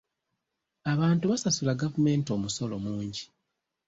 [0.93, 3.23] Abantu basasula gavumenti omusolo mungi.